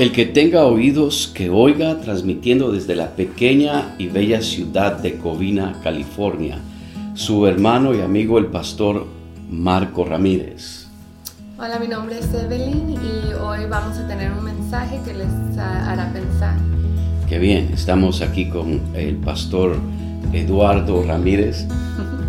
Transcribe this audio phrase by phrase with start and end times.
[0.00, 5.78] El que tenga oídos, que oiga, transmitiendo desde la pequeña y bella ciudad de Covina,
[5.82, 6.56] California,
[7.12, 9.06] su hermano y amigo el pastor
[9.50, 10.86] Marco Ramírez.
[11.58, 16.10] Hola, mi nombre es Evelyn y hoy vamos a tener un mensaje que les hará
[16.14, 16.56] pensar.
[17.28, 19.76] Qué bien, estamos aquí con el pastor
[20.32, 21.66] Eduardo Ramírez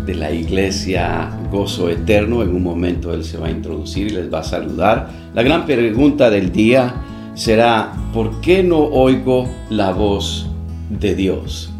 [0.04, 2.42] de la iglesia Gozo Eterno.
[2.42, 5.08] En un momento él se va a introducir y les va a saludar.
[5.32, 10.46] La gran pregunta del día será, ¿por qué no oigo la voz
[10.90, 11.70] de Dios?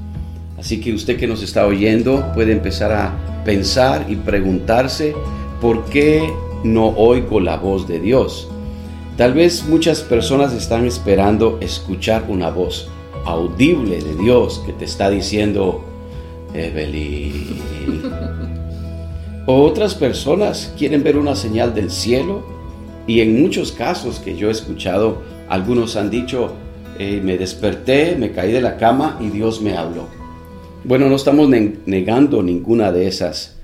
[0.58, 5.14] Así que usted que nos está oyendo puede empezar a pensar y preguntarse,
[5.60, 6.32] ¿por qué
[6.64, 8.48] no oigo la voz de Dios?
[9.16, 12.88] Tal vez muchas personas están esperando escuchar una voz
[13.24, 15.84] audible de Dios que te está diciendo,
[16.54, 17.60] Evelyn.
[19.46, 22.42] Otras personas quieren ver una señal del cielo
[23.06, 25.18] y en muchos casos que yo he escuchado,
[25.52, 26.54] algunos han dicho,
[26.98, 30.08] eh, me desperté, me caí de la cama y Dios me habló.
[30.82, 33.58] Bueno, no estamos negando ninguna de esas,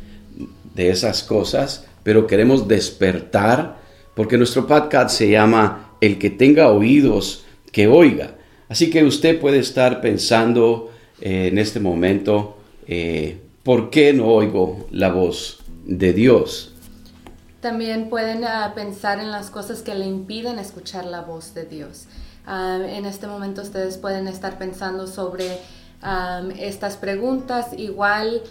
[0.75, 3.79] de esas cosas, pero queremos despertar
[4.15, 8.35] porque nuestro podcast se llama El que tenga oídos, que oiga.
[8.69, 10.91] Así que usted puede estar pensando
[11.23, 16.75] eh, en este momento, eh, ¿por qué no oigo la voz de Dios?
[17.61, 22.07] También pueden ah, pensar en las cosas que le impiden escuchar la voz de Dios.
[22.47, 25.59] Ah, en este momento ustedes pueden estar pensando sobre
[26.01, 27.73] ah, estas preguntas.
[27.77, 28.43] Igual,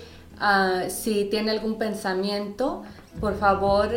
[0.90, 2.84] si tiene algún pensamiento,
[3.20, 3.90] por favor,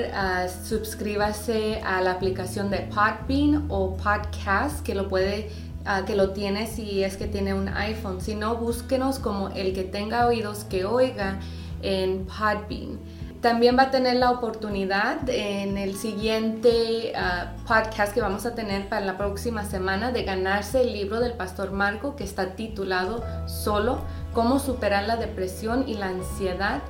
[0.67, 5.50] suscríbase a la aplicación de Podbean o Podcast, que lo puede
[6.06, 8.22] que lo tiene si es que tiene un iPhone.
[8.22, 11.41] Si no, búsquenos como el que tenga oídos que oiga
[11.83, 12.98] en Podbean.
[13.41, 18.88] También va a tener la oportunidad en el siguiente ah, podcast que vamos a tener
[18.91, 24.00] para la próxima semana de ganarse el libro del pastor Marco que está titulado Solo,
[24.34, 26.83] cómo superar la depresión y la ansiedad.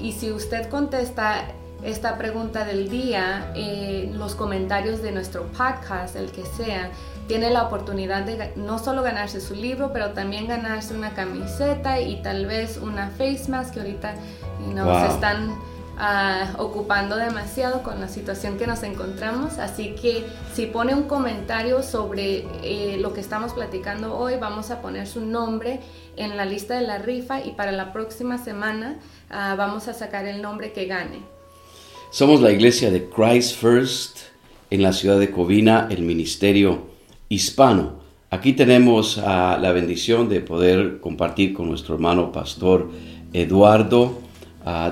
[0.00, 1.46] y si usted contesta
[1.82, 6.90] esta pregunta del día en los comentarios de nuestro podcast, el que sea,
[7.26, 12.22] tiene la oportunidad de no solo ganarse su libro, pero también ganarse una camiseta y
[12.22, 14.14] tal vez una face mask que ahorita
[14.74, 15.54] nos están
[15.96, 19.58] ah, ocupando demasiado con la situación que nos encontramos.
[19.58, 24.82] Así que si pone un comentario sobre eh, lo que estamos platicando hoy, vamos a
[24.82, 25.80] poner su nombre
[26.16, 28.98] en la lista de la rifa y para la próxima semana
[29.30, 31.20] ah, vamos a sacar el nombre que gane.
[32.10, 34.18] Somos la iglesia de Christ First
[34.70, 36.93] en la ciudad de Covina, el ministerio
[37.28, 38.00] hispano.
[38.30, 42.90] Aquí tenemos la bendición de poder compartir con nuestro hermano pastor
[43.32, 44.20] Eduardo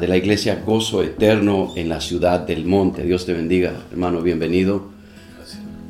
[0.00, 3.02] de la iglesia Gozo Eterno en la ciudad del monte.
[3.02, 4.92] Dios te bendiga, hermano, bienvenido.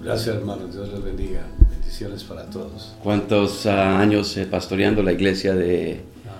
[0.02, 1.42] Gracias, hermano, Dios les bendiga.
[1.70, 2.94] Bendiciones para todos.
[3.04, 6.30] ¿Cuántos ah, años eh, pastoreando la iglesia de ah.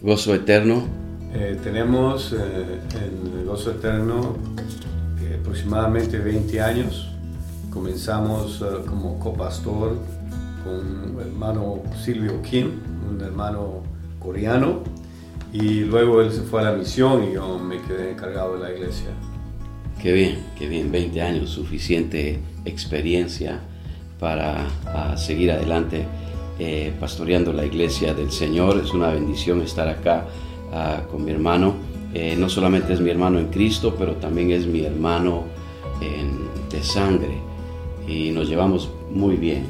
[0.00, 0.84] Gozo Eterno?
[1.34, 4.36] Eh, tenemos eh, en Gozo Eterno
[5.40, 7.11] aproximadamente 20 años
[7.72, 9.96] Comenzamos uh, como copastor
[10.62, 12.70] con el hermano Silvio Kim,
[13.10, 13.82] un hermano
[14.18, 14.80] coreano,
[15.54, 18.72] y luego él se fue a la misión y yo me quedé encargado de la
[18.72, 19.08] iglesia.
[20.02, 23.60] Qué bien, qué bien, 20 años, suficiente experiencia
[24.20, 24.66] para
[25.16, 26.04] seguir adelante
[26.58, 28.82] eh, pastoreando la iglesia del Señor.
[28.84, 30.26] Es una bendición estar acá
[30.70, 31.74] uh, con mi hermano.
[32.12, 35.44] Eh, no solamente es mi hermano en Cristo, pero también es mi hermano
[36.70, 37.51] de sangre
[38.06, 39.66] y nos llevamos muy bien.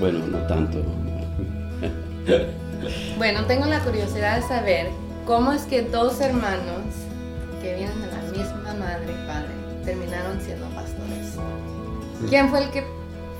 [0.00, 0.78] Bueno, no tanto.
[3.18, 4.88] bueno, tengo la curiosidad de saber
[5.26, 6.84] cómo es que dos hermanos
[7.62, 9.52] que vienen de la misma madre y padre
[9.84, 11.38] terminaron siendo pastores.
[12.28, 12.84] ¿Quién fue el que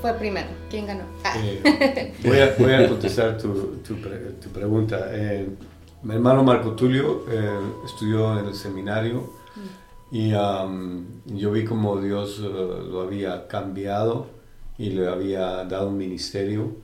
[0.01, 0.47] fue primero?
[0.69, 1.03] ¿Quién ganó?
[1.23, 1.33] Ah.
[1.37, 5.07] Eh, voy, a, voy, a, contestar tu, tu, tu pregunta.
[5.11, 5.47] Eh,
[6.03, 9.44] mi hermano Marco Tulio eh, estudió en el seminario
[10.11, 14.27] y yo vi como Dios eh, lo había cambiado
[14.77, 16.77] y le había dado un ministerio.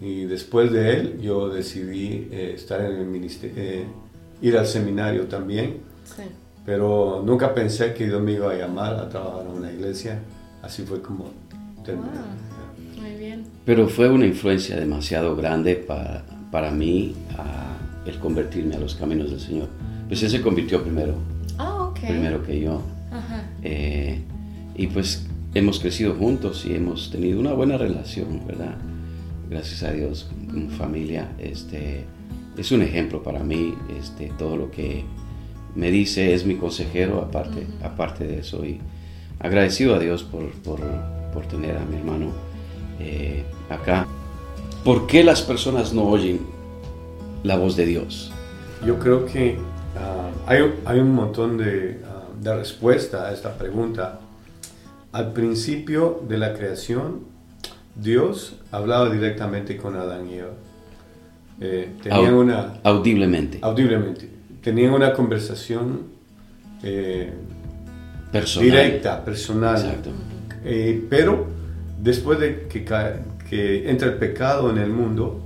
[0.00, 3.84] Y después de él yo decidí eh, estar en el ministerio, eh,
[4.42, 5.78] ir al seminario también.
[6.64, 10.20] Pero nunca pensé que Dios me iba a llamar a trabajar en una iglesia.
[10.62, 11.30] Así fue como
[11.84, 12.10] terminé.
[13.00, 13.46] Muy bien.
[13.64, 17.14] Pero fue una influencia demasiado grande para, para mí
[18.04, 19.68] el convertirme a los caminos del Señor.
[20.06, 21.14] Pues él se convirtió primero
[22.00, 22.82] primero que yo.
[23.62, 24.20] Eh,
[24.76, 28.76] y pues hemos crecido juntos y hemos tenido una buena relación, ¿verdad?
[29.48, 31.32] Gracias a Dios, como familia.
[31.38, 32.04] Este,
[32.56, 35.04] es un ejemplo para mí, este, todo lo que
[35.74, 38.64] me dice es mi consejero, aparte, aparte de eso.
[38.64, 38.80] Y
[39.38, 40.80] agradecido a Dios por, por,
[41.32, 42.32] por tener a mi hermano
[43.00, 44.06] eh, acá.
[44.84, 46.40] ¿Por qué las personas no oyen
[47.42, 48.32] la voz de Dios?
[48.86, 49.58] Yo creo que
[49.96, 54.20] ah, hay, hay, un montón de, uh, de respuesta a esta pregunta.
[55.12, 57.20] Al principio de la creación,
[57.94, 60.52] Dios hablaba directamente con Adán y Eva.
[61.60, 62.74] Eh, tenían una...
[62.82, 63.58] Audiblemente.
[63.60, 64.28] Audiblemente.
[64.62, 66.02] Tenían una conversación
[66.82, 67.32] eh,
[68.32, 68.70] personal.
[68.70, 69.76] directa, personal.
[69.76, 70.10] Exacto.
[70.64, 71.46] Eh, pero
[72.00, 72.84] después de que,
[73.48, 75.42] que entra el pecado en el mundo,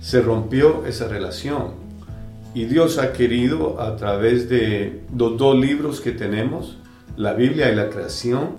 [0.00, 1.83] se rompió esa relación.
[2.54, 6.78] Y Dios ha querido a través de los dos libros que tenemos,
[7.16, 8.56] la Biblia y la creación,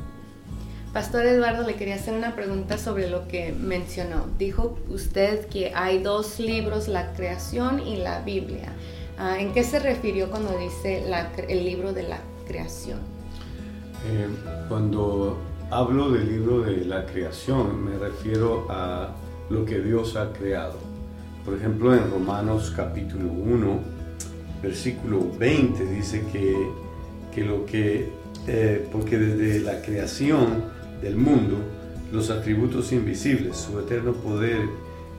[0.95, 4.27] Pastor Eduardo, le quería hacer una pregunta sobre lo que mencionó.
[4.39, 8.71] Dijo usted que hay dos libros, la creación y la Biblia.
[9.17, 11.03] Ah, ¿En qué se refirió cuando dice
[11.49, 12.99] el libro de la creación?
[14.07, 14.29] Eh,
[14.69, 15.37] cuando
[15.69, 19.09] hablo del libro de la creación, me refiero a
[19.49, 20.77] lo que Dios ha creado.
[21.45, 23.79] Por ejemplo, en Romanos capítulo 1,
[24.63, 26.55] versículo 20 dice que,
[27.33, 28.09] que lo que,
[28.47, 31.57] eh, porque desde la creación, del mundo,
[32.11, 34.67] los atributos invisibles, su eterno poder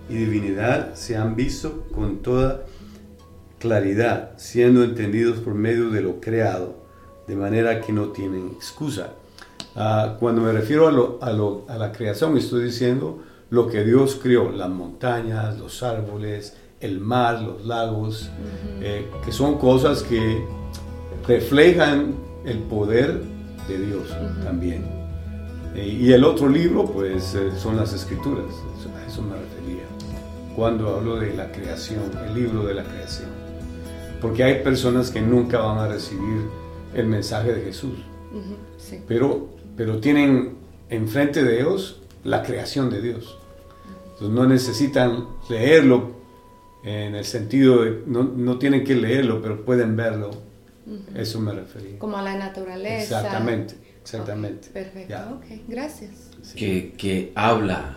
[0.08, 2.64] y divinidad se han visto con toda
[3.58, 6.76] claridad, siendo entendidos por medio de lo creado,
[7.26, 9.12] de manera que no tienen excusa.
[9.75, 14.50] Ah, cuando me refiero a, lo, a, la creación, estoy diciendo lo que Dios creó,
[14.50, 18.31] las montañas, los árboles, el mar, los lagos,
[18.81, 20.44] eh, que son cosas que
[21.26, 22.14] reflejan
[22.44, 23.22] el poder
[23.69, 24.08] de Dios
[24.44, 24.84] también.
[25.75, 28.46] Eh, y el otro libro, pues, eh, son las escrituras.
[28.94, 29.84] A eso me refería.
[30.54, 33.28] Cuando hablo de la creación, el libro de la creación.
[34.20, 36.49] Porque hay personas que nunca van a recibir
[36.94, 37.99] el mensaje de Jesús.
[39.06, 40.56] pero, pero tienen
[40.88, 43.38] enfrente de ellos la creación de Dios.
[44.05, 46.17] Entonces no necesitan leerlo
[46.84, 50.31] en el sentido de, no, no tienen que leerlo, pero pueden verlo.
[51.14, 51.99] Eso me refería.
[51.99, 53.20] Como a la naturaleza.
[53.20, 53.75] Exactamente.
[54.00, 54.69] Exactamente.
[54.69, 56.12] perfecto, ok, gracias.
[56.55, 57.96] Que, que, habla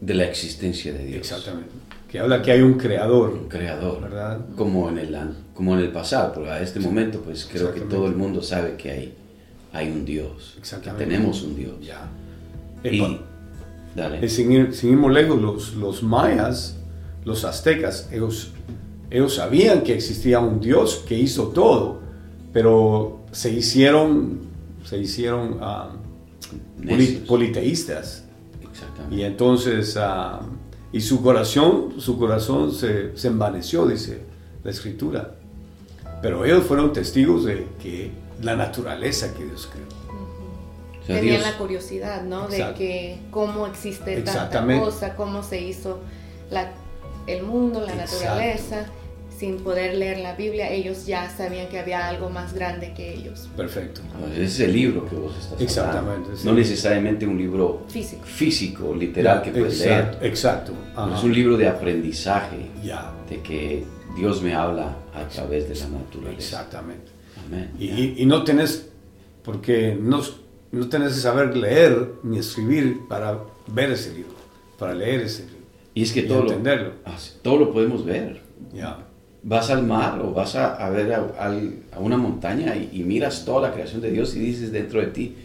[0.00, 1.18] de la existencia de Dios.
[1.18, 1.70] Exactamente.
[2.08, 3.32] Que habla que hay un creador.
[3.32, 4.40] Un creador, ¿verdad?
[4.56, 5.14] Como en el,
[5.52, 8.76] como en el pasado, porque a este momento pues creo que todo el mundo sabe
[8.76, 9.14] que hay,
[9.74, 10.54] hay un Dios.
[10.58, 11.04] Exactamente.
[11.04, 11.74] Que tenemos un Dios.
[11.82, 12.10] Ya.
[12.84, 13.18] Y,
[13.94, 14.28] dale.
[14.28, 16.78] Sin ir, sin ir lejos, los, los mayas,
[17.24, 18.52] los aztecas, ellos,
[19.10, 22.00] ellos sabían que existía un Dios que hizo todo,
[22.52, 24.50] pero se hicieron
[24.84, 25.90] se hicieron ah,
[27.26, 28.24] politeístas.
[29.10, 30.40] Y entonces, ah,
[30.92, 34.22] y su corazón, su corazón se, se, envaneció, dice
[34.64, 35.36] la escritura.
[36.22, 38.10] Pero ellos fueron testigos de que
[38.42, 39.86] la naturaleza que Dios creó.
[41.14, 42.48] Tenían la curiosidad, ¿no?
[42.48, 46.00] De que cómo existe tanta cosa, cómo se hizo
[46.50, 46.72] la,
[47.26, 48.86] el mundo, la naturaleza
[49.40, 53.48] sin poder leer la Biblia, ellos ya sabían que había algo más grande que ellos.
[53.56, 54.02] Perfecto.
[54.34, 56.28] ese es el libro que vos estás Exactamente.
[56.44, 60.18] No necesariamente un libro físico, físico literal que puedes leer.
[60.20, 60.74] Exacto.
[61.16, 62.66] Es un libro de aprendizaje,
[63.30, 63.82] de que
[64.14, 66.60] Dios me habla a través de la naturaleza.
[66.60, 67.10] Exactamente.
[67.46, 67.70] Amén.
[67.78, 68.90] Y, y, no tenés,
[69.42, 70.20] porque no,
[70.72, 74.34] no tenés que saber leer ni escribir para ver ese libro,
[74.78, 75.60] para leer ese libro.
[75.94, 76.92] Y es que todo, entenderlo.
[77.04, 78.42] Lo, todo lo podemos ver.
[78.72, 79.10] Ya
[79.42, 84.00] vas al mar o vas a, ver a, una montaña y, miras toda la creación
[84.00, 85.36] de Dios y dices dentro de ti,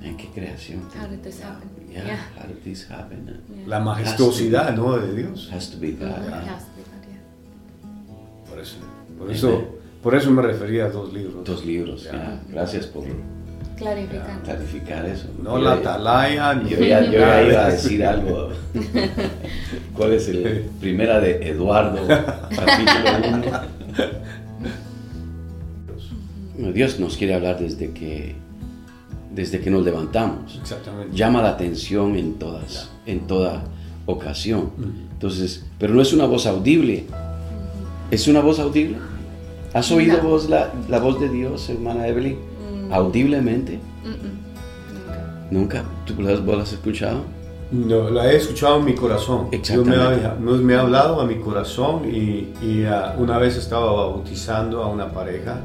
[0.00, 0.82] ¿qué creación?
[0.94, 1.68] How did this happen?
[1.90, 3.40] Yeah, how did this happen?
[3.66, 4.98] La majestuosidad, ¿no?
[4.98, 5.50] De Dios.
[5.52, 6.10] Has to be God.
[8.48, 8.76] Por eso,
[9.18, 9.64] por eso,
[10.02, 11.44] por eso me refería a dos libros.
[11.44, 12.08] Dos libros,
[12.48, 13.04] Gracias por
[13.76, 14.42] clarificar.
[14.42, 15.26] clarificar eso.
[15.42, 16.62] No la atalaya.
[16.62, 18.50] Yo ya, yo ya iba a decir algo.
[19.96, 23.40] ¿Cuál es el primera de Eduardo, capítulo
[26.58, 26.72] 1?
[26.72, 28.36] Dios nos quiere hablar desde que
[29.34, 30.58] desde que nos levantamos.
[30.60, 31.16] Exactamente.
[31.16, 33.64] Llama la atención en todas, en toda
[34.06, 34.70] ocasión.
[35.12, 37.04] Entonces, pero no es una voz audible.
[38.10, 38.98] ¿Es una voz audible?
[39.72, 42.38] ¿Has oído vos la, la, voz de Dios, hermana Evelyn?
[42.94, 43.80] Audiblemente?
[45.50, 45.84] Nunca.
[46.06, 47.22] ¿Tú vos la has escuchado?
[47.72, 49.48] No, la he escuchado en mi corazón.
[49.50, 50.28] Exactamente.
[50.40, 54.88] Me me ha, hablado a mi corazón y, y uh, una vez estaba bautizando a
[54.88, 55.60] una pareja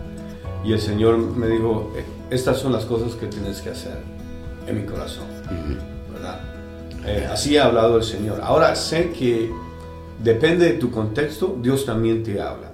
[0.66, 3.98] y el Señor me dijo, eh, estas son las cosas que tienes que hacer
[4.66, 5.26] en mi corazón.
[6.12, 6.40] ¿verdad?
[7.06, 8.40] Eh, así ha hablado el Señor.
[8.42, 9.52] Ahora sé que
[10.24, 12.72] depende de tu contexto, Dios también te habla.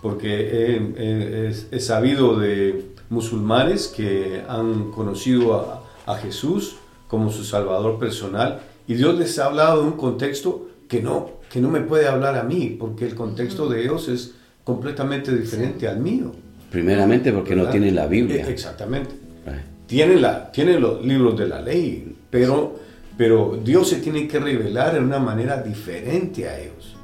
[0.00, 5.60] Porque he, he sabido de musulmanes que han conocido
[6.06, 6.74] a, Jesús
[7.06, 11.60] como su Salvador personal Y Dios les ha hablado en un contexto que no, que
[11.60, 16.00] no me puede hablar a mí, porque el contexto de ellos es completamente diferente al
[16.00, 16.32] mío.
[16.68, 18.44] Primeramente porque no tienen la Biblia.
[18.44, 19.10] E- Exactamente.
[19.46, 19.86] Right.
[19.86, 22.76] Tienen, la, tienen los libros de la ley, pero,
[23.16, 26.96] pero Dios se tiene que revelar en una manera diferente a ellos.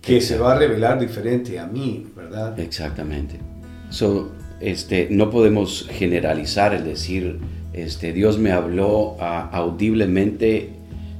[0.00, 2.58] Que se va a revelar diferente a mí, ¿verdad?
[2.58, 3.38] Exactamente.
[3.90, 7.38] So, este, no podemos generalizar el decir,
[7.72, 10.70] este, Dios me habló audiblemente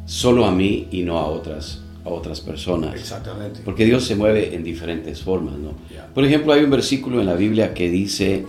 [0.07, 2.95] solo a mí y no a otras, a otras personas.
[2.95, 3.61] Exactamente.
[3.65, 5.73] Porque Dios se mueve en diferentes formas, ¿no?
[6.15, 8.47] Por ejemplo, hay un versículo en la Biblia que dice,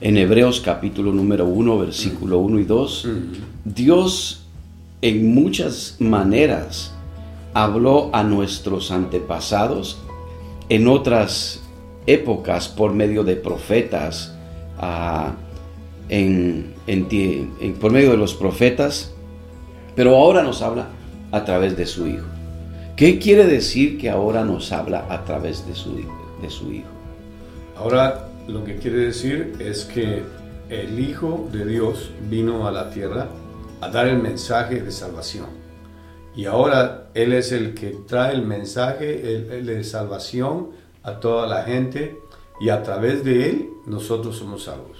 [0.00, 3.08] en Hebreos capítulo número 1, versículo 1 y 2,
[3.64, 4.46] Dios
[5.02, 6.92] en muchas maneras
[7.54, 9.98] habló a nuestros antepasados
[10.68, 11.59] en otras
[12.12, 14.34] épocas por medio de profetas,
[14.78, 15.34] ah,
[17.80, 19.12] por medio de los profetas,
[19.94, 20.88] pero ahora nos habla
[21.30, 22.26] a través de su Hijo.
[22.96, 25.96] ¿Qué quiere decir que ahora nos habla a través de su,
[26.42, 26.88] de su Hijo?
[27.76, 30.22] Ahora lo que quiere decir es que
[30.68, 33.28] el Hijo de Dios vino a la tierra
[33.80, 35.46] a dar el mensaje de salvación.
[36.36, 42.18] Y ahora Él es el que trae el mensaje de salvación a toda la gente
[42.60, 44.98] y a través de Él nosotros somos salvos.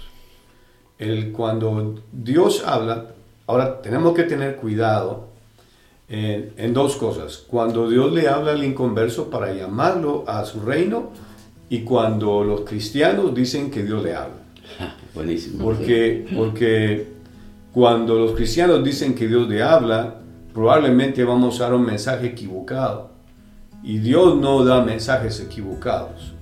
[0.97, 3.07] El, cuando Dios habla,
[3.47, 5.27] ahora tenemos que tener cuidado
[6.07, 7.37] en, en dos cosas.
[7.47, 11.11] Cuando Dios le habla al inconverso para llamarlo a su reino
[11.69, 14.41] y cuando los cristianos dicen que Dios le habla.
[15.13, 15.63] Buenísimo.
[15.63, 17.07] Porque, porque
[17.71, 20.15] cuando los cristianos dicen que Dios le habla,
[20.53, 23.10] probablemente vamos a dar un mensaje equivocado.
[23.83, 26.33] Y Dios no da mensajes equivocados.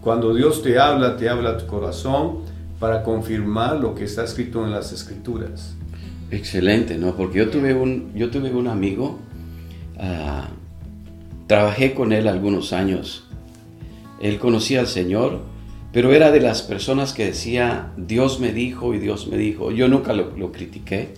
[0.00, 2.38] Cuando Dios te habla, te habla a tu corazón
[2.78, 5.76] para confirmar lo que está escrito en las escrituras.
[6.30, 7.14] Excelente, ¿no?
[7.14, 9.18] Porque yo tuve un, yo tuve un amigo,
[9.98, 10.48] ah,
[11.46, 13.24] trabajé con él algunos años.
[14.20, 15.40] Él conocía al Señor,
[15.92, 19.70] pero era de las personas que decía, Dios me dijo y Dios me dijo.
[19.70, 21.14] Yo nunca lo, lo critiqué.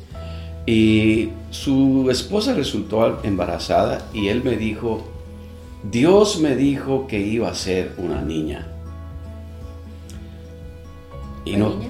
[0.66, 5.11] Y su esposa resultó embarazada y él me dijo,
[5.90, 8.68] Dios me dijo que iba a ser una niña.
[11.44, 11.88] Y no, Niña.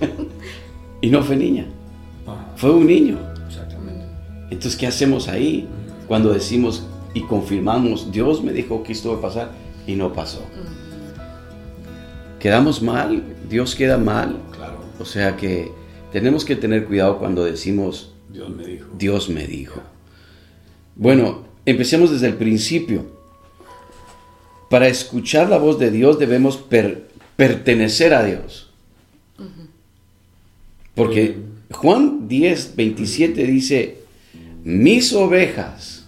[1.00, 1.66] y no fue niña,
[2.26, 3.18] Ajá, fue un niño.
[3.46, 4.06] exactamente.
[4.50, 5.68] Entonces, ¿qué hacemos ahí
[6.06, 9.50] cuando decimos y confirmamos, Dios me dijo que esto va a pasar
[9.86, 10.42] y no pasó?
[12.38, 13.24] ¿Quedamos mal?
[13.48, 14.36] ¿Dios queda mal?
[14.52, 15.72] Claro, O sea que
[16.12, 18.86] tenemos que tener cuidado cuando decimos, Dios me dijo.
[18.96, 19.80] Dios me dijo.
[20.94, 23.04] Bueno, empecemos desde el principio.
[24.70, 28.70] Para escuchar la voz de Dios debemos per- pertenecer a Dios.
[30.94, 31.36] Porque
[31.72, 33.98] Juan 10, 27 dice,
[34.64, 36.06] mis ovejas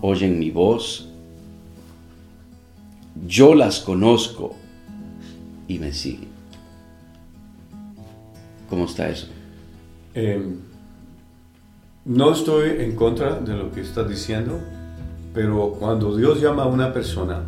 [0.00, 1.08] oyen mi voz,
[3.26, 4.56] yo las conozco
[5.68, 6.28] y me siguen.
[8.68, 9.28] ¿Cómo está eso?
[10.14, 10.42] Eh,
[12.04, 14.58] no estoy en contra de lo que estás diciendo,
[15.32, 17.42] pero cuando Dios llama a una persona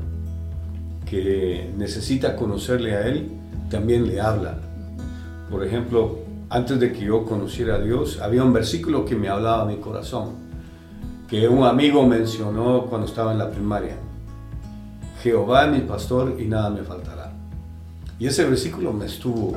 [1.05, 3.33] que necesita conocerle a Él,
[3.69, 4.59] también le habla.
[5.51, 6.21] Por ejemplo,
[6.51, 9.79] antes de que yo conociera a Dios, había un versículo que me hablaba a mi
[9.79, 10.31] corazón,
[11.29, 13.97] que un amigo mencionó cuando estaba en la primaria.
[15.21, 17.33] Jehová mi pastor y nada me faltará.
[18.21, 19.53] Y ese versículo me estuvo,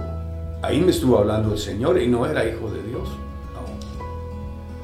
[0.64, 3.27] ahí me estuvo hablando el Señor y no era hijo de Dios.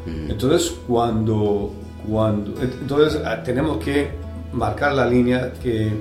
[0.06, 0.32] Aún.
[0.32, 1.72] Entonces, cuando,
[2.08, 4.10] cuando, entonces ah, tenemos que
[4.52, 5.92] marcar la línea que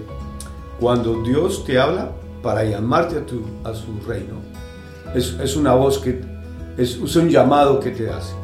[0.78, 4.34] cuando Dios te habla para llamarte a, tu, a su reino,
[5.14, 6.20] es, es una voz que
[6.76, 8.34] es, es un llamado que te hace.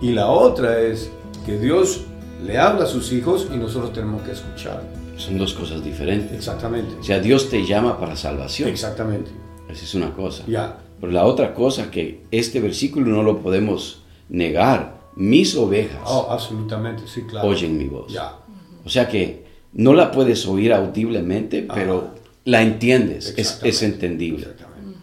[0.00, 1.10] Y la otra es
[1.44, 2.04] que Dios
[2.44, 4.82] le habla a sus hijos y nosotros tenemos que escuchar.
[5.16, 6.32] Son dos cosas diferentes.
[6.32, 6.94] Exactamente.
[6.98, 8.70] O sea, Dios te llama para salvación.
[8.70, 9.30] Exactamente.
[9.68, 10.44] Esa es una cosa.
[10.46, 10.78] Ya.
[11.00, 14.98] Pero la otra cosa que este versículo no lo podemos negar.
[15.16, 17.46] Mis ovejas Oh, absolutamente, sí, claro.
[17.48, 18.10] oyen mi voz.
[18.12, 18.36] Ya.
[18.84, 19.44] O sea que
[19.74, 24.42] no la puedes oír audiblemente, pero la entiendes, es, es entendible.
[24.46, 24.98] Exactamente.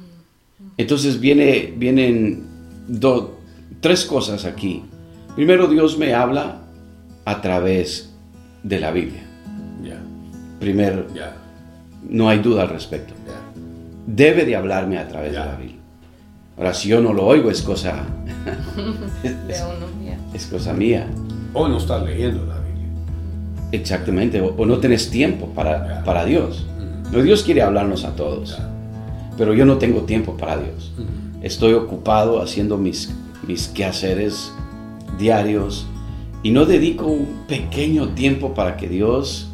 [0.78, 2.44] Entonces viene, vienen
[2.88, 3.38] do-
[3.82, 4.84] tres cosas aquí.
[5.36, 6.62] Primero, Dios me habla
[7.26, 8.14] a través
[8.64, 9.24] de la Biblia.
[9.84, 10.02] Ya.
[10.60, 11.36] Primer, Ya.
[12.10, 13.14] no hay duda al respecto.
[14.08, 15.77] Debe de hablarme a través de la Biblia.
[16.58, 18.06] Ahora, si yo no lo oigo, es cosa,
[19.24, 19.30] de
[19.64, 20.18] uno, ya.
[20.34, 21.08] es cosa mía.
[21.54, 22.88] O no estás leyendo la Biblia.
[23.72, 24.42] Exactamente.
[24.42, 26.66] O, o no tenés tiempo para, para Dios.
[27.12, 28.58] No, Dios quiere hablarnos a todos.
[29.38, 30.92] Pero yo no tengo tiempo para Dios.
[31.42, 33.14] Estoy ocupado haciendo mis
[33.48, 34.52] mis quehaceres
[35.18, 35.88] diarios
[36.44, 39.50] y no dedico un pequeño tiempo para que Dios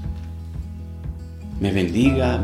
[1.60, 2.44] me bendiga,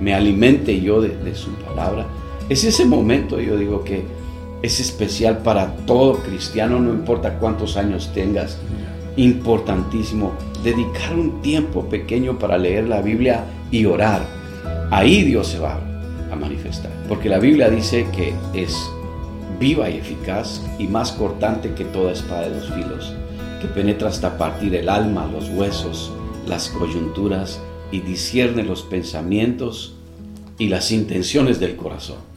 [0.00, 2.06] me, alimente yo de, de, su palabra.
[2.48, 4.04] Es ese momento, yo digo que
[4.62, 8.58] es especial para todo cristiano, no importa cuántos años tengas,
[9.16, 10.32] importantísimo,
[10.64, 14.22] dedicar un tiempo pequeño para leer la Biblia y orar.
[14.90, 15.78] Ahí Dios se va
[16.32, 18.74] a manifestar, porque la Biblia dice que es
[19.60, 23.12] viva y eficaz y más cortante que toda espada de dos filos,
[23.60, 26.12] que penetra hasta partir el alma, los huesos,
[26.46, 29.96] las coyunturas y discierne los pensamientos
[30.58, 32.27] y las intenciones del corazón.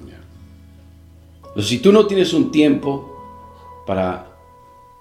[1.57, 3.07] Si tú no tienes un tiempo
[3.85, 4.27] para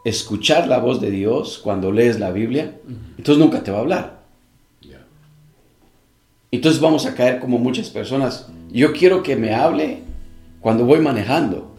[0.04, 2.80] escuchar la voz de Dios cuando lees la Biblia,
[3.16, 4.21] entonces nunca te va a hablar.
[6.52, 8.49] Entonces vamos a caer como muchas personas.
[8.73, 10.02] Yo quiero que me hable
[10.61, 11.71] cuando voy manejando.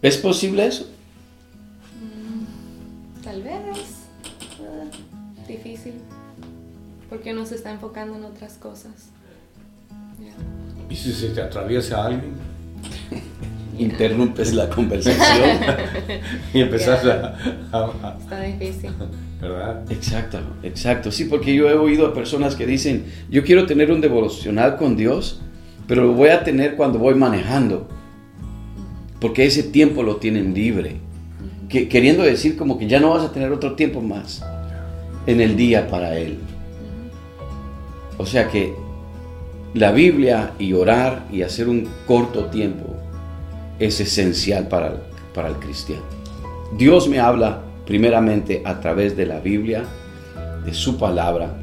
[0.00, 0.88] ¿Es posible eso?
[2.00, 4.08] Mm, tal vez.
[4.58, 5.94] Uh, difícil.
[7.08, 9.10] Porque uno se está enfocando en otras cosas.
[10.92, 12.32] ¿Y si se te atraviesa alguien?
[13.78, 15.58] Interrumpes la conversación
[16.52, 17.34] y empezás a,
[18.20, 18.90] Está difícil.
[19.40, 19.90] ¿Verdad?
[19.90, 21.10] Exacto, exacto.
[21.10, 24.94] Sí, porque yo he oído a personas que dicen, yo quiero tener un devocional con
[24.94, 25.40] Dios,
[25.88, 27.88] pero lo voy a tener cuando voy manejando
[29.18, 30.96] porque ese tiempo lo tienen libre.
[31.70, 34.44] Que, queriendo decir como que ya no vas a tener otro tiempo más
[35.26, 36.38] en el día para Él.
[38.18, 38.74] O sea que
[39.74, 42.94] la Biblia y orar y hacer un corto tiempo
[43.78, 45.02] es esencial para,
[45.34, 46.02] para el cristiano.
[46.76, 49.84] Dios me habla primeramente a través de la Biblia,
[50.64, 51.56] de su palabra,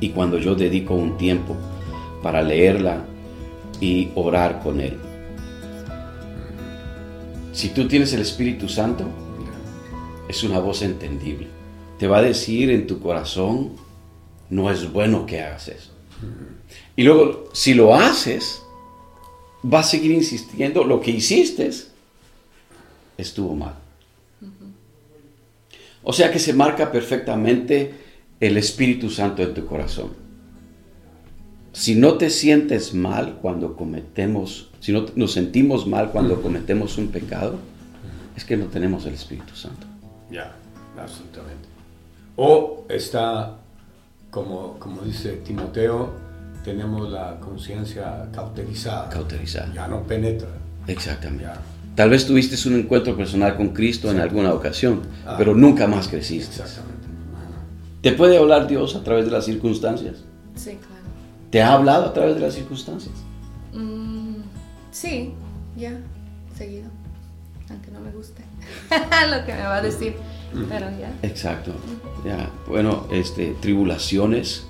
[0.00, 1.56] y cuando yo dedico un tiempo
[2.22, 3.04] para leerla
[3.80, 4.96] y orar con Él.
[7.52, 9.04] Si tú tienes el Espíritu Santo,
[10.26, 11.48] es una voz entendible.
[11.98, 13.72] Te va a decir en tu corazón,
[14.48, 15.99] no es bueno que hagas eso.
[16.96, 18.62] Y luego, si lo haces,
[19.64, 21.70] va a seguir insistiendo, lo que hiciste
[23.16, 23.74] estuvo mal.
[26.02, 27.94] O sea que se marca perfectamente
[28.40, 30.12] el Espíritu Santo en tu corazón.
[31.72, 37.08] Si no te sientes mal cuando cometemos si no nos sentimos mal cuando cometemos un
[37.08, 37.58] pecado,
[38.34, 39.86] es que no tenemos el Espíritu Santo.
[40.30, 40.54] Ya,
[40.98, 41.68] absolutamente.
[42.36, 43.58] O está,
[44.30, 46.10] como, como dice Timoteo,
[46.64, 49.08] tenemos la conciencia cauterizada.
[49.08, 49.72] Cauterizada.
[49.74, 50.48] Ya no penetra.
[50.86, 51.46] Exactamente.
[51.94, 55.34] Tal vez tuviste un encuentro personal con Cristo en alguna ocasión, ah.
[55.36, 56.62] pero nunca más creciste.
[56.62, 57.00] Exactamente.
[58.02, 60.16] ¿Te puede hablar Dios a través de las circunstancias?
[60.54, 61.04] Sí, claro.
[61.50, 63.14] ¿Te ha hablado a través de las circunstancias?
[63.74, 64.20] Mm,
[64.90, 65.32] Sí,
[65.76, 65.98] ya,
[66.56, 66.88] seguido.
[67.70, 68.42] Aunque no me guste
[69.30, 70.16] lo que me va a decir,
[70.68, 71.12] pero ya.
[71.22, 71.72] Exacto.
[72.24, 74.66] Ya, bueno, este, tribulaciones,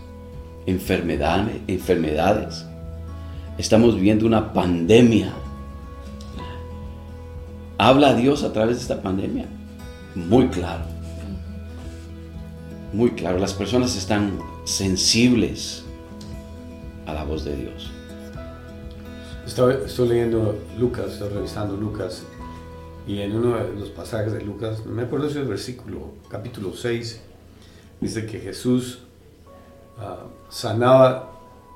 [0.67, 2.67] enfermedades, enfermedades.
[3.59, 5.33] Estamos viviendo una pandemia.
[7.79, 9.47] ¿Habla Dios a través de esta pandemia?
[10.15, 10.85] Muy claro.
[12.93, 13.39] Muy claro.
[13.39, 15.85] Las personas están sensibles
[17.07, 17.91] a la voz de Dios.
[19.47, 22.23] Estoy, leyendo Lucas, estoy revisando Lucas,
[23.07, 26.13] y en uno de los pasajes de Lucas, no me acuerdo si es el versículo,
[26.29, 27.21] capítulo 6,
[28.01, 29.01] dice que Jesús
[29.99, 31.33] ah, sanaba,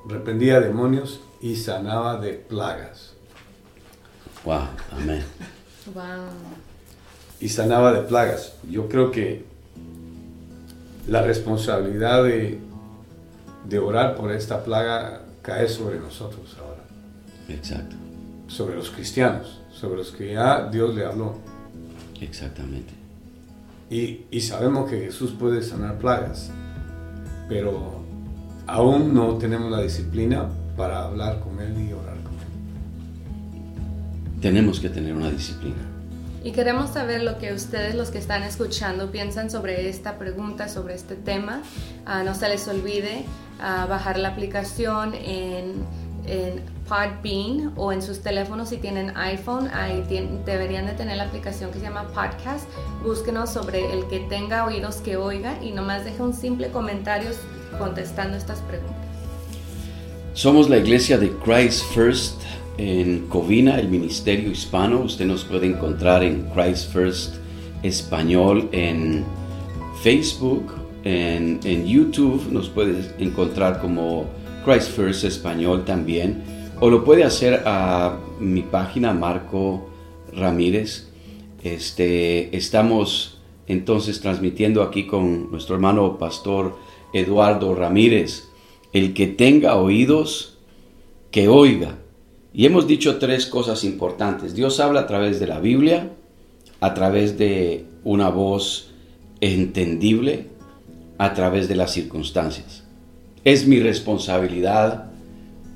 [0.07, 3.15] reprendía demonios y sanaba de plagas.
[4.45, 5.23] Wow, amén.
[5.95, 6.03] Wow.
[7.41, 8.55] Y sanaba de plagas.
[8.69, 9.45] Yo creo que
[11.07, 12.59] la responsabilidad de,
[13.69, 16.85] de orar por esta plaga cae sobre nosotros ahora.
[17.49, 17.97] Exacto.
[18.47, 21.35] Sobre los cristianos, sobre los que ya Dios le habló.
[22.21, 22.95] Exactamente.
[23.91, 26.51] Y, sabemos que Jesús puede sanar plagas,
[27.49, 28.03] pero
[28.67, 32.49] aún no tenemos la disciplina para hablar con Él y orar con Él.
[34.41, 35.77] Tenemos que tener una disciplina.
[36.43, 40.95] Y queremos saber lo que ustedes, los que están escuchando, piensan sobre esta pregunta, sobre
[40.95, 41.63] este tema.
[42.05, 43.25] Ah, no se les olvide
[43.61, 45.85] ah, bajar la aplicación en
[46.27, 49.71] en Podbean o en sus teléfonos si tienen iPhone,
[50.45, 52.69] deberían de tener la aplicación que se llama Podcast.
[53.03, 57.31] Búsquenos sobre el que tenga oídos que oiga y nomás deje un simple comentario
[57.79, 58.95] contestando estas preguntas.
[60.35, 62.43] Somos la iglesia de Christ First
[62.77, 65.01] en Covina, el ministerio hispano.
[65.01, 67.37] Usted nos puede encontrar en Christ First
[67.83, 69.25] Español en
[70.03, 70.73] Facebook,
[71.05, 74.27] en, en YouTube, nos puede encontrar como
[74.65, 76.43] Christ First Español también,
[76.85, 79.89] o lo puede hacer a mi página Marco
[80.35, 81.09] Ramírez.
[81.63, 86.77] Este, estamos entonces transmitiendo aquí con nuestro hermano pastor
[87.15, 88.51] Eduardo Ramírez.
[88.93, 90.59] El que tenga oídos,
[91.31, 91.97] que oiga.
[92.53, 94.55] Y hemos dicho tres cosas importantes.
[94.55, 96.11] Dios habla a través de la Biblia,
[96.81, 98.91] a través de una voz
[99.41, 100.49] entendible,
[101.17, 102.85] a través de las circunstancias.
[103.43, 105.14] Es mi responsabilidad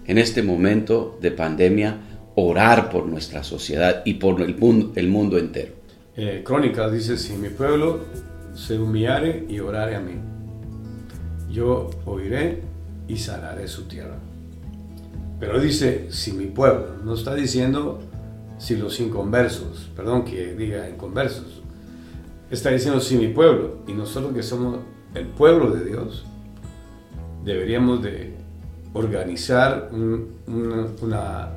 [0.09, 2.01] en este momento de pandemia
[2.35, 5.75] orar por nuestra sociedad y por el mundo, el mundo entero.
[6.17, 6.43] Eh,
[6.91, 8.01] dice, si mi pueblo
[8.55, 10.15] se humillare y orare a mí,
[11.51, 12.63] yo oiré
[13.07, 14.19] y sanaré su tierra.
[15.39, 18.01] Pero dice, si mi pueblo, no está diciendo
[18.57, 21.63] si los inconversos, perdón que diga inconversos,
[22.51, 24.79] está diciendo si mi pueblo, y nosotros que somos
[25.15, 26.25] el pueblo de Dios,
[27.45, 28.38] deberíamos de
[28.95, 31.49] organizar una,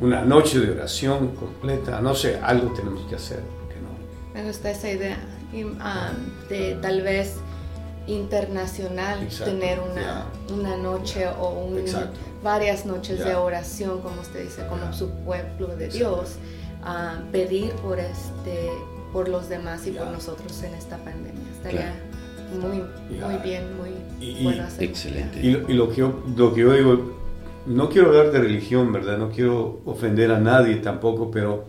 [0.00, 3.40] una, noche de oración completa, no sé, algo tenemos que hacer,
[3.82, 4.40] no.
[4.40, 5.18] Me gusta esa idea
[5.80, 6.10] ah,
[6.48, 7.36] de tal vez
[8.06, 11.84] internacional tener una, una, noche o un,
[12.42, 16.36] varias noches de oración, como usted dice, como su pueblo de Dios,
[16.82, 18.70] a pedir por este
[19.12, 21.42] por los demás y por nosotros en esta pandemia.
[21.56, 21.94] Estaría
[22.60, 22.84] muy,
[23.20, 23.90] muy bien, muy
[24.42, 25.40] bueno Excelente.
[25.42, 27.12] Y, lo, que yo, lo que yo digo,
[27.66, 29.18] no quiero hablar de religión, ¿verdad?
[29.18, 31.66] No quiero ofender a nadie tampoco, pero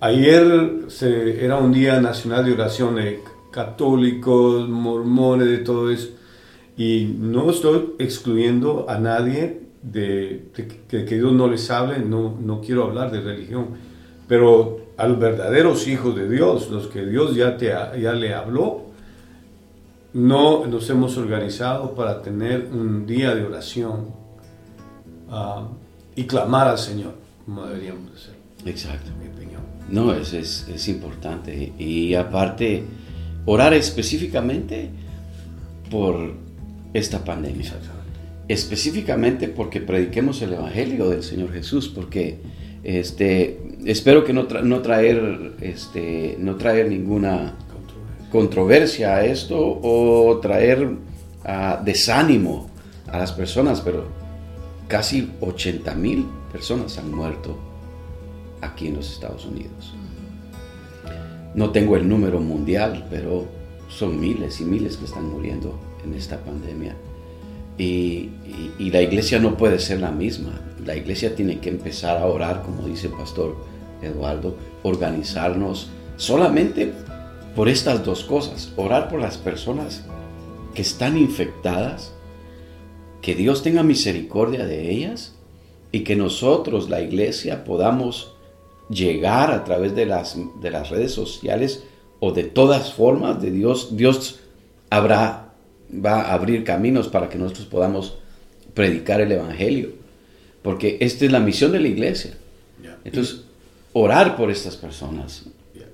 [0.00, 6.10] ayer se, era un día nacional de oración de católicos, mormones, de todo eso.
[6.76, 10.48] Y no estoy excluyendo a nadie de,
[10.88, 13.68] que, Dios no les hable, no, no quiero hablar de religión,
[14.28, 18.85] pero a los verdaderos hijos de Dios, los que Dios ya, te, ya le habló,
[20.16, 24.14] no nos hemos organizado para tener un día de oración
[25.28, 25.68] ah,
[26.14, 27.12] y clamar al Señor,
[27.44, 28.34] como deberíamos hacer.
[28.64, 29.10] Exacto.
[29.20, 29.60] mi opinión.
[29.90, 31.74] No, es, es, es importante.
[31.78, 32.82] Y aparte,
[33.44, 34.88] orar específicamente
[35.90, 36.32] por
[36.94, 37.74] esta pandemia.
[38.48, 42.38] Específicamente porque prediquemos el Evangelio del Señor Jesús, porque
[42.84, 47.54] este, espero que no, no, traer, este, no traer ninguna
[48.30, 52.68] controversia a esto o traer uh, desánimo
[53.10, 54.04] a las personas, pero
[54.88, 57.56] casi 80 mil personas han muerto
[58.60, 59.94] aquí en los Estados Unidos.
[61.54, 63.46] No tengo el número mundial, pero
[63.88, 66.94] son miles y miles que están muriendo en esta pandemia.
[67.78, 68.30] Y,
[68.78, 70.60] la iglesia no puede ser la misma.
[70.84, 73.56] La iglesia tiene que empezar a orar, como dice el pastor
[74.02, 76.92] Eduardo, organizarnos solamente
[77.56, 78.72] por estas dos cosas.
[78.76, 80.04] Orar por las personas
[80.74, 82.12] que están infectadas,
[83.22, 85.34] que Dios tenga misericordia de ellas
[85.90, 88.34] y que nosotros, la iglesia, podamos
[88.90, 91.82] llegar a través de las, de las redes sociales
[92.20, 94.40] o de todas formas de Dios, Dios
[94.90, 95.54] habrá,
[95.92, 98.18] va a abrir caminos para que nosotros podamos
[98.74, 99.90] predicar el Evangelio.
[100.62, 102.36] Porque esta es la misión de la iglesia.
[103.04, 103.42] Entonces,
[103.92, 105.46] orar por estas personas.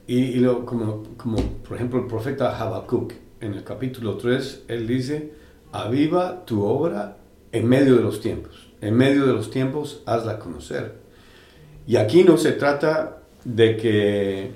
[0.07, 5.33] Y, lo, como, como por ejemplo el profeta Habacuc, en el capítulo 3, él dice,
[5.73, 7.17] aviva tu obra
[7.51, 8.69] en medio de los tiempos.
[8.81, 10.95] En medio de los tiempos, hazla conocer.
[11.87, 14.51] Y aquí no se trata de que,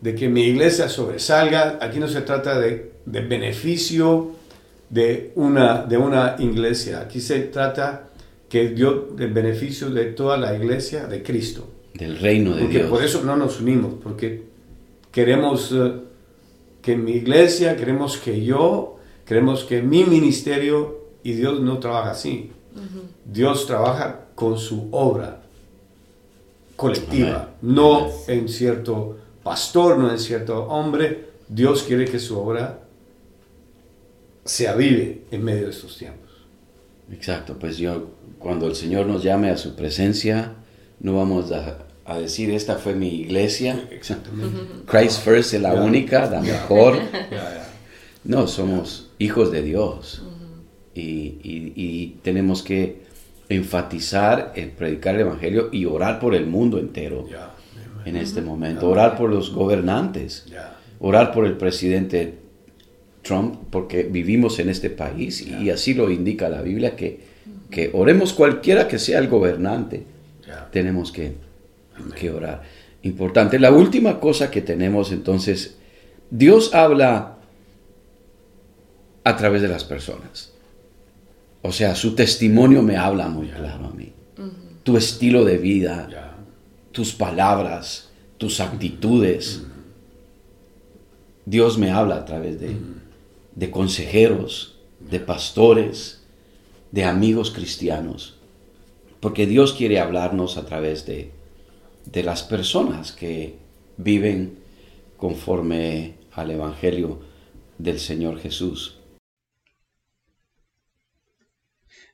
[0.00, 4.32] de que mi iglesia sobresalga, aquí no se trata de, de beneficio
[4.88, 8.08] de una, de una iglesia, aquí se trata
[8.48, 11.68] que Dios, del beneficio de toda la iglesia de Cristo.
[11.94, 14.49] Del reino de porque Por eso no nos unimos, porque
[15.10, 15.92] queremos eh,
[16.82, 18.96] que mi iglesia, queremos que yo,
[19.26, 22.52] queremos que mi ministerio, y Dios no trabaja así.
[23.24, 25.42] Dios trabaja con su obra
[26.76, 31.30] colectiva, no en cierto pastor, no en cierto hombre.
[31.48, 32.80] Dios quiere que su obra
[34.44, 36.30] se avive en medio de estos tiempos.
[37.12, 40.54] Exacto, pues yo, cuando el Señor nos llame a su presencia,
[41.00, 41.78] no vamos a,
[42.18, 43.88] decir, esta fue mi iglesia.
[43.90, 44.60] Exactamente.
[44.86, 46.98] Christ First es la única, la mejor.
[48.22, 50.22] No, somos hijos de Dios.
[50.94, 53.00] y tenemos que
[53.50, 57.26] enfatizar el predicar el Evangelio y orar por el mundo entero
[58.04, 58.88] en este momento.
[58.88, 60.46] Orar por los gobernantes.
[61.00, 62.38] Orar por el presidente
[63.22, 67.20] Trump, porque vivimos en este país y así lo indica la Biblia, que,
[67.70, 70.04] que oremos cualquiera que sea el gobernante.
[70.70, 71.34] Tenemos que,
[72.18, 72.62] que orar.
[73.02, 73.58] Importante.
[73.58, 75.78] La última cosa que tenemos entonces,
[76.30, 77.38] Dios habla
[79.24, 80.52] a través de las personas.
[81.62, 84.12] O sea, su testimonio me habla muy claro a mí.
[84.82, 86.30] Tu estilo de vida
[86.92, 89.62] tus palabras, tus actitudes.
[91.44, 92.76] Dios me habla a través de,
[93.54, 96.22] de consejeros, de pastores,
[96.92, 98.36] de amigos cristianos,
[99.20, 101.30] porque Dios quiere hablarnos a través de,
[102.12, 103.58] de las personas que
[103.96, 104.58] viven
[105.16, 107.20] conforme al Evangelio
[107.78, 108.98] del Señor Jesús.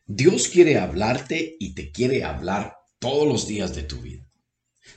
[0.07, 4.25] Dios quiere hablarte y te quiere hablar todos los días de tu vida.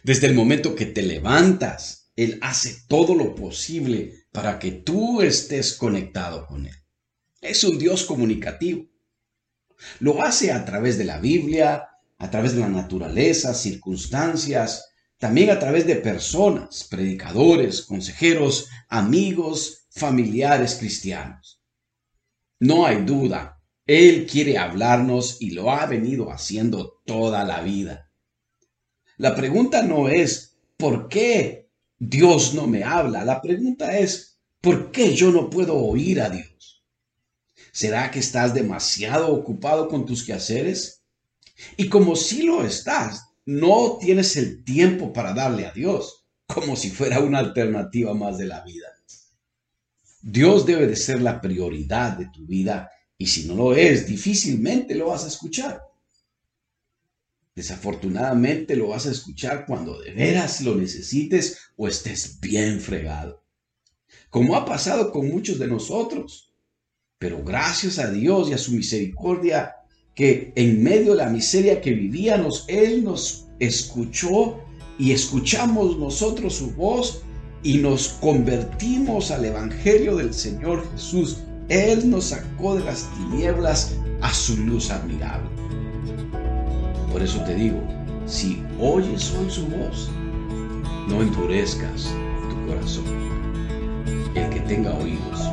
[0.03, 5.73] Desde el momento que te levantas, Él hace todo lo posible para que tú estés
[5.73, 6.75] conectado con Él.
[7.41, 8.85] Es un Dios comunicativo.
[9.99, 15.60] Lo hace a través de la Biblia, a través de la naturaleza, circunstancias, también a
[15.60, 21.62] través de personas, predicadores, consejeros, amigos, familiares cristianos.
[22.60, 28.12] No hay duda, Él quiere hablarnos y lo ha venido haciendo toda la vida.
[29.17, 33.23] La pregunta no es, ¿por qué Dios no me habla?
[33.23, 36.86] La pregunta es, ¿por qué yo no puedo oír a Dios?
[37.71, 40.98] ¿Será que estás demasiado ocupado con tus quehaceres?
[41.77, 46.89] Y como si lo estás, no tienes el tiempo para darle a Dios, como si
[46.89, 48.87] fuera una alternativa más de la vida.
[50.21, 54.95] Dios debe de ser la prioridad de tu vida y si no lo es, difícilmente
[54.95, 55.81] lo vas a escuchar.
[57.55, 63.43] Desafortunadamente lo vas a escuchar cuando de veras lo necesites o estés bien fregado.
[64.29, 66.53] Como ha pasado con muchos de nosotros.
[67.17, 69.75] Pero gracias a Dios y a su misericordia,
[70.19, 74.58] que en medio de la miseria que vivíamos, Él nos escuchó
[74.97, 77.21] y escuchamos nosotros su voz
[77.63, 81.38] y nos convertimos al Evangelio del Señor Jesús.
[81.69, 85.49] Él nos sacó de las tinieblas a su luz admirable.
[87.13, 87.82] Por eso te digo,
[88.25, 90.10] si oyes hoy su voz,
[91.08, 92.10] no endurezcas
[92.49, 93.05] tu corazón.
[94.36, 95.49] El que tenga oídos,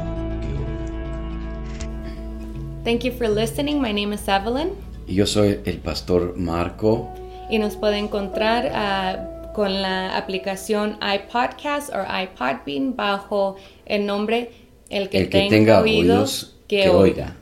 [2.86, 3.82] Thank you for listening.
[3.82, 4.70] My name is Evelyn.
[5.08, 7.12] Y yo soy el pastor Marco.
[7.50, 14.52] Y nos puede encontrar uh, con la aplicación iPodcast o iPodbean bajo el nombre
[14.88, 17.36] El que, el que tenga, tenga oídos, oídos que, que oiga.